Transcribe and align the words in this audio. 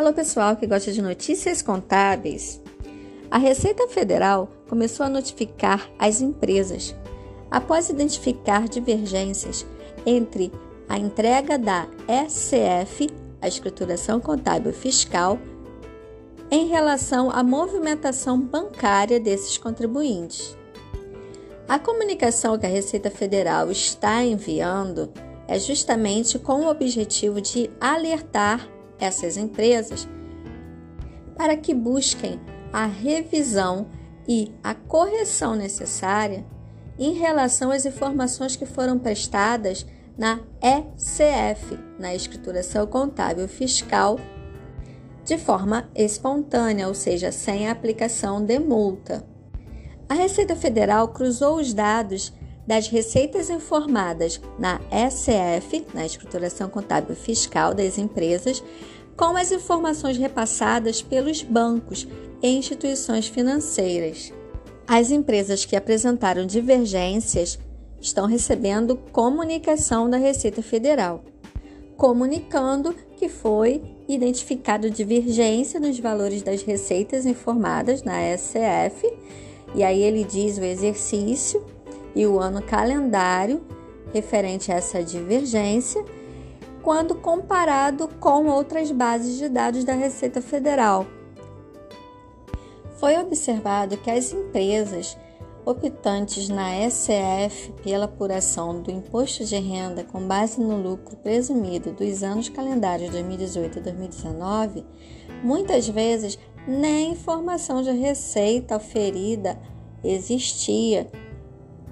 Alô, 0.00 0.14
pessoal 0.14 0.56
que 0.56 0.66
gosta 0.66 0.90
de 0.90 1.02
notícias 1.02 1.60
contábeis. 1.60 2.58
A 3.30 3.36
Receita 3.36 3.86
Federal 3.86 4.48
começou 4.66 5.04
a 5.04 5.10
notificar 5.10 5.90
as 5.98 6.22
empresas 6.22 6.96
após 7.50 7.90
identificar 7.90 8.66
divergências 8.66 9.66
entre 10.06 10.50
a 10.88 10.98
entrega 10.98 11.58
da 11.58 11.86
SCF, 12.26 13.10
a 13.42 13.46
escrituração 13.46 14.20
contábil 14.20 14.72
fiscal, 14.72 15.38
em 16.50 16.66
relação 16.68 17.30
à 17.30 17.42
movimentação 17.42 18.40
bancária 18.40 19.20
desses 19.20 19.58
contribuintes. 19.58 20.56
A 21.68 21.78
comunicação 21.78 22.58
que 22.58 22.64
a 22.64 22.70
Receita 22.70 23.10
Federal 23.10 23.70
está 23.70 24.24
enviando 24.24 25.12
é 25.46 25.58
justamente 25.58 26.38
com 26.38 26.62
o 26.62 26.70
objetivo 26.70 27.38
de 27.38 27.70
alertar 27.78 28.66
essas 29.00 29.36
empresas 29.36 30.06
para 31.36 31.56
que 31.56 31.74
busquem 31.74 32.40
a 32.72 32.86
revisão 32.86 33.86
e 34.28 34.52
a 34.62 34.74
correção 34.74 35.56
necessária 35.56 36.44
em 36.98 37.14
relação 37.14 37.70
às 37.70 37.86
informações 37.86 38.56
que 38.56 38.66
foram 38.66 38.98
prestadas 38.98 39.86
na 40.18 40.40
ECF, 40.60 41.78
na 41.98 42.14
Escrituração 42.14 42.86
Contábil 42.86 43.48
Fiscal, 43.48 44.20
de 45.24 45.38
forma 45.38 45.88
espontânea, 45.94 46.86
ou 46.86 46.94
seja, 46.94 47.32
sem 47.32 47.68
aplicação 47.68 48.44
de 48.44 48.58
multa. 48.58 49.24
A 50.08 50.14
Receita 50.14 50.54
Federal 50.54 51.08
cruzou 51.08 51.56
os 51.56 51.72
dados 51.72 52.32
das 52.70 52.86
receitas 52.86 53.50
informadas 53.50 54.40
na 54.56 54.80
ECF, 54.92 55.84
na 55.92 56.06
Escrituração 56.06 56.70
Contábil 56.70 57.16
Fiscal 57.16 57.74
das 57.74 57.98
Empresas, 57.98 58.62
com 59.16 59.36
as 59.36 59.50
informações 59.50 60.16
repassadas 60.16 61.02
pelos 61.02 61.42
bancos 61.42 62.06
e 62.40 62.46
instituições 62.48 63.26
financeiras. 63.26 64.32
As 64.86 65.10
empresas 65.10 65.64
que 65.64 65.74
apresentaram 65.74 66.46
divergências 66.46 67.58
estão 68.00 68.26
recebendo 68.26 68.96
comunicação 69.10 70.08
da 70.08 70.16
Receita 70.16 70.62
Federal, 70.62 71.24
comunicando 71.96 72.94
que 73.16 73.28
foi 73.28 73.82
identificado 74.08 74.88
divergência 74.88 75.80
nos 75.80 75.98
valores 75.98 76.40
das 76.40 76.62
receitas 76.62 77.26
informadas 77.26 78.04
na 78.04 78.20
SCF 78.38 79.12
e 79.74 79.82
aí 79.82 80.02
ele 80.02 80.22
diz 80.22 80.56
o 80.56 80.64
exercício 80.64 81.64
e 82.14 82.26
o 82.26 82.38
ano 82.38 82.62
calendário 82.62 83.60
referente 84.12 84.72
a 84.72 84.76
essa 84.76 85.02
divergência, 85.02 86.04
quando 86.82 87.14
comparado 87.14 88.08
com 88.20 88.46
outras 88.46 88.90
bases 88.90 89.38
de 89.38 89.48
dados 89.48 89.84
da 89.84 89.92
Receita 89.92 90.40
Federal. 90.40 91.06
Foi 92.98 93.16
observado 93.18 93.96
que 93.96 94.10
as 94.10 94.32
empresas 94.32 95.16
optantes 95.64 96.48
na 96.48 96.70
SCF 96.88 97.72
pela 97.82 98.06
apuração 98.06 98.80
do 98.82 98.90
imposto 98.90 99.44
de 99.44 99.56
renda 99.56 100.02
com 100.02 100.26
base 100.26 100.60
no 100.60 100.80
lucro 100.80 101.16
presumido 101.16 101.92
dos 101.92 102.22
anos 102.22 102.48
calendários 102.48 103.10
2018 103.10 103.78
e 103.78 103.82
2019, 103.82 104.84
muitas 105.42 105.88
vezes 105.88 106.38
nem 106.66 107.12
informação 107.12 107.82
de 107.82 107.90
receita 107.90 108.76
oferida 108.76 109.58
existia. 110.02 111.10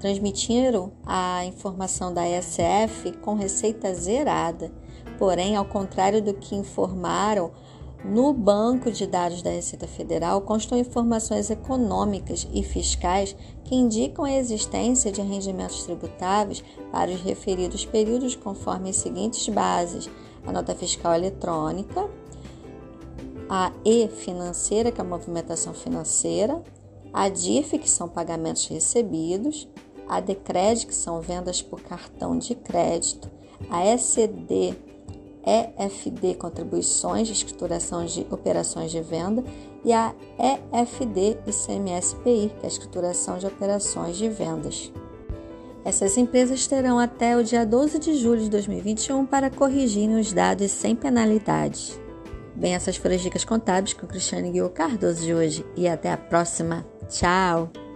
Transmitiram 0.00 0.92
a 1.04 1.44
informação 1.44 2.12
da 2.14 2.22
SF 2.24 3.12
com 3.20 3.34
receita 3.34 3.92
zerada. 3.94 4.70
Porém, 5.18 5.56
ao 5.56 5.64
contrário 5.64 6.22
do 6.22 6.34
que 6.34 6.54
informaram, 6.54 7.50
no 8.04 8.32
banco 8.32 8.92
de 8.92 9.06
dados 9.08 9.42
da 9.42 9.50
Receita 9.50 9.88
Federal 9.88 10.40
constam 10.42 10.78
informações 10.78 11.50
econômicas 11.50 12.46
e 12.54 12.62
fiscais 12.62 13.34
que 13.64 13.74
indicam 13.74 14.24
a 14.24 14.32
existência 14.32 15.10
de 15.10 15.20
rendimentos 15.20 15.82
tributáveis 15.82 16.62
para 16.92 17.10
os 17.10 17.20
referidos 17.20 17.84
períodos 17.84 18.36
conforme 18.36 18.90
as 18.90 18.96
seguintes 18.96 19.48
bases: 19.48 20.08
a 20.46 20.52
nota 20.52 20.76
fiscal 20.76 21.12
eletrônica, 21.12 22.08
a 23.48 23.72
e-financeira, 23.84 24.92
que 24.92 25.00
é 25.00 25.04
a 25.04 25.06
movimentação 25.06 25.74
financeira, 25.74 26.62
a 27.12 27.28
DIF, 27.28 27.78
que 27.78 27.90
são 27.90 28.08
pagamentos 28.08 28.66
recebidos, 28.68 29.68
a 30.08 30.20
DECRED, 30.20 30.86
que 30.86 30.94
são 30.94 31.20
vendas 31.20 31.60
por 31.60 31.80
cartão 31.80 32.38
de 32.38 32.54
crédito, 32.54 33.30
a 33.70 33.84
ECD, 33.86 34.74
EFD, 35.44 36.34
contribuições 36.34 37.26
de 37.26 37.32
escrituração 37.32 38.04
de 38.04 38.26
operações 38.30 38.90
de 38.90 39.00
venda, 39.00 39.42
e 39.84 39.92
a 39.92 40.14
EFD 40.38 41.38
ICMS-PI, 41.46 42.52
que 42.58 42.62
é 42.62 42.64
a 42.64 42.68
escrituração 42.68 43.38
de 43.38 43.46
operações 43.46 44.16
de 44.16 44.28
vendas. 44.28 44.92
Essas 45.84 46.18
empresas 46.18 46.66
terão 46.66 46.98
até 46.98 47.36
o 47.36 47.42
dia 47.42 47.64
12 47.64 47.98
de 47.98 48.14
julho 48.14 48.40
de 48.40 48.50
2021 48.50 49.24
para 49.24 49.48
corrigirem 49.48 50.18
os 50.18 50.32
dados 50.32 50.70
sem 50.70 50.94
penalidade. 50.94 51.98
Bem, 52.54 52.74
essas 52.74 52.96
foram 52.96 53.14
as 53.14 53.22
dicas 53.22 53.44
contábeis 53.44 53.94
com 53.94 54.04
o 54.04 54.08
Cristiane 54.08 54.50
Guiô 54.50 54.68
Cardoso 54.68 55.22
de 55.24 55.32
hoje 55.32 55.64
e 55.76 55.88
até 55.88 56.12
a 56.12 56.16
próxima. 56.16 56.84
Tchau! 57.08 57.87